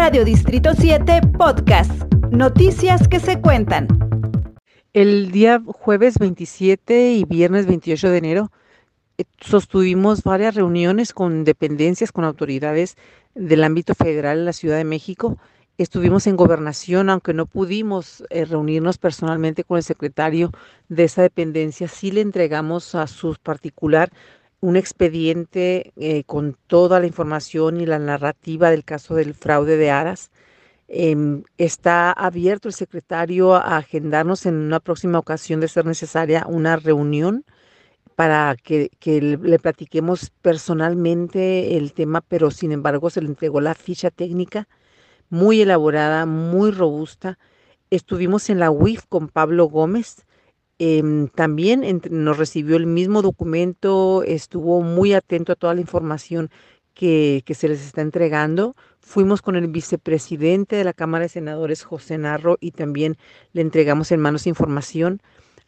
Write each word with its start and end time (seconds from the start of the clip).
Radio 0.00 0.24
Distrito 0.24 0.70
7 0.74 1.20
Podcast. 1.36 2.10
Noticias 2.30 3.06
que 3.06 3.20
se 3.20 3.38
cuentan. 3.38 3.86
El 4.94 5.30
día 5.30 5.62
jueves 5.66 6.18
27 6.18 7.12
y 7.12 7.24
viernes 7.24 7.66
28 7.66 8.08
de 8.08 8.16
enero 8.16 8.50
eh, 9.18 9.24
sostuvimos 9.42 10.22
varias 10.22 10.54
reuniones 10.54 11.12
con 11.12 11.44
dependencias, 11.44 12.12
con 12.12 12.24
autoridades 12.24 12.96
del 13.34 13.62
ámbito 13.62 13.94
federal 13.94 14.38
en 14.38 14.44
la 14.46 14.54
Ciudad 14.54 14.78
de 14.78 14.84
México. 14.84 15.36
Estuvimos 15.76 16.26
en 16.26 16.36
gobernación, 16.36 17.10
aunque 17.10 17.34
no 17.34 17.44
pudimos 17.44 18.24
eh, 18.30 18.46
reunirnos 18.46 18.96
personalmente 18.96 19.64
con 19.64 19.76
el 19.76 19.82
secretario 19.82 20.50
de 20.88 21.04
esa 21.04 21.20
dependencia, 21.20 21.88
sí 21.88 22.10
le 22.10 22.22
entregamos 22.22 22.94
a 22.94 23.06
su 23.06 23.36
particular 23.42 24.10
un 24.60 24.76
expediente 24.76 25.92
eh, 25.96 26.24
con 26.24 26.56
toda 26.66 27.00
la 27.00 27.06
información 27.06 27.80
y 27.80 27.86
la 27.86 27.98
narrativa 27.98 28.70
del 28.70 28.84
caso 28.84 29.14
del 29.14 29.34
fraude 29.34 29.76
de 29.76 29.90
Aras. 29.90 30.30
Em, 30.88 31.44
está 31.56 32.12
abierto 32.12 32.68
el 32.68 32.74
secretario 32.74 33.54
a 33.54 33.76
agendarnos 33.78 34.44
en 34.46 34.56
una 34.56 34.80
próxima 34.80 35.18
ocasión 35.18 35.60
de 35.60 35.68
ser 35.68 35.86
necesaria 35.86 36.46
una 36.48 36.76
reunión 36.76 37.44
para 38.16 38.54
que, 38.56 38.90
le, 39.02 39.58
platiquemos 39.58 40.30
personalmente 40.42 41.76
el 41.78 41.94
tema, 41.94 42.20
pero 42.20 42.50
sin 42.50 42.72
embargo 42.72 43.08
se 43.08 43.22
le 43.22 43.28
entregó 43.28 43.60
la 43.62 43.74
ficha 43.74 44.10
técnica 44.10 44.68
muy 45.30 45.62
elaborada, 45.62 46.26
muy 46.26 46.70
robusta. 46.70 47.38
Estuvimos 47.88 48.50
en 48.50 48.58
la 48.58 48.70
UIF 48.70 49.06
con 49.08 49.28
Pablo 49.28 49.66
Gómez, 49.66 50.26
Em, 50.82 51.28
también 51.28 52.00
nos 52.10 52.38
recibió 52.38 52.78
el 52.78 52.86
mismo 52.86 53.20
documento, 53.20 54.22
estuvo 54.22 54.80
muy 54.80 55.12
atento 55.12 55.52
a 55.52 55.54
toda 55.54 55.74
la 55.74 55.82
información 55.82 56.48
que, 56.94 57.44
se 57.54 57.68
les 57.68 57.84
está 57.84 58.00
entregando. 58.00 58.74
Fuimos 58.98 59.42
con 59.42 59.56
el 59.56 59.68
vicepresidente 59.68 60.76
de 60.76 60.84
la 60.84 60.94
Cámara 60.94 61.24
de 61.24 61.28
Senadores, 61.28 61.84
José 61.84 62.16
Narro, 62.16 62.56
y 62.60 62.70
también 62.70 63.18
le 63.52 63.60
entregamos 63.60 64.10
en 64.10 64.20
manos 64.20 64.46
información. 64.46 65.20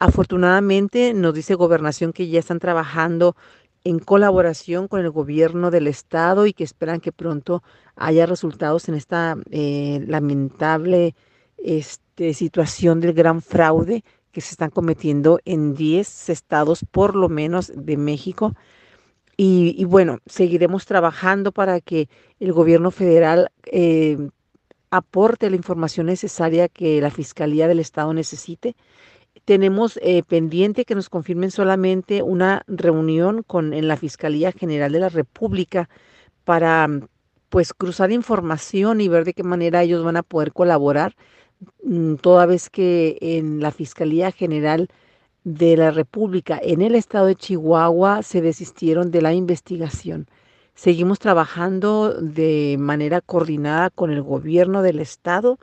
Afortunadamente 0.00 1.14
nos 1.14 1.34
dice 1.34 1.54
Gobernación 1.54 2.12
que 2.12 2.26
ya 2.26 2.40
están 2.40 2.58
trabajando 2.58 3.36
en 3.84 4.00
colaboración 4.00 4.88
con 4.88 5.02
el 5.02 5.10
gobierno 5.10 5.70
del 5.70 5.86
estado 5.86 6.46
y 6.46 6.52
que 6.52 6.64
esperan 6.64 7.00
que 7.00 7.12
pronto 7.12 7.62
haya 7.94 8.26
resultados 8.26 8.88
en 8.88 8.96
esta 8.96 9.36
eh, 9.52 10.02
lamentable 10.04 11.14
este, 11.58 12.34
situación 12.34 13.00
del 13.00 13.12
gran 13.12 13.40
fraude 13.40 14.02
que 14.36 14.42
se 14.42 14.50
están 14.50 14.68
cometiendo 14.68 15.40
en 15.46 15.72
10 15.72 16.28
estados 16.28 16.84
por 16.90 17.16
lo 17.16 17.30
menos 17.30 17.72
de 17.74 17.96
México. 17.96 18.54
Y, 19.34 19.82
bueno, 19.86 20.18
seguiremos 20.26 20.84
trabajando 20.84 21.52
para 21.52 21.80
que 21.80 22.10
el 22.38 22.52
gobierno 22.52 22.90
federal 22.90 23.50
eh, 23.64 24.18
aporte 24.90 25.48
la 25.48 25.56
información 25.56 26.04
necesaria 26.04 26.68
que 26.68 27.00
la 27.00 27.10
Fiscalía 27.10 27.66
del 27.66 27.78
Estado 27.78 28.12
necesite. 28.12 28.76
Tenemos 29.46 29.98
eh, 30.02 30.22
pendiente 30.22 30.84
que 30.84 30.94
nos 30.94 31.08
confirmen 31.08 31.50
solamente 31.50 32.22
una 32.22 32.62
reunión 32.66 33.42
con, 33.42 33.72
en 33.72 33.88
la 33.88 33.96
Fiscalía 33.96 34.52
General 34.52 34.92
de 34.92 35.00
la 35.00 35.08
República 35.08 35.88
para 36.44 36.90
pues 37.48 37.72
cruzar 37.72 38.12
información 38.12 39.00
y 39.00 39.08
ver 39.08 39.24
de 39.24 39.32
qué 39.32 39.44
manera 39.44 39.82
ellos 39.82 40.04
van 40.04 40.18
a 40.18 40.22
poder 40.22 40.52
colaborar 40.52 41.16
toda 42.20 42.46
vez 42.46 42.70
que 42.70 43.18
en 43.20 43.60
la 43.60 43.70
Fiscalía 43.70 44.30
General 44.32 44.88
de 45.44 45.76
la 45.76 45.90
República 45.90 46.58
en 46.62 46.82
el 46.82 46.94
estado 46.94 47.26
de 47.26 47.36
Chihuahua 47.36 48.22
se 48.22 48.40
desistieron 48.40 49.10
de 49.10 49.22
la 49.22 49.32
investigación. 49.32 50.26
Seguimos 50.74 51.18
trabajando 51.18 52.12
de 52.20 52.76
manera 52.78 53.20
coordinada 53.20 53.90
con 53.90 54.10
el 54.10 54.22
gobierno 54.22 54.82
del 54.82 54.98
estado, 54.98 55.58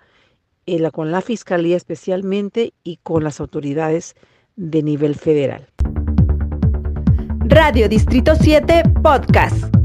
con 0.91 1.11
la 1.11 1.22
Fiscalía 1.22 1.77
especialmente 1.77 2.73
y 2.83 2.97
con 3.03 3.23
las 3.23 3.39
autoridades 3.39 4.16
de 4.55 4.81
nivel 4.83 5.16
federal. 5.16 5.67
Radio 7.47 7.90
Distrito 7.90 8.34
7 8.35 8.84
Podcast. 9.03 9.82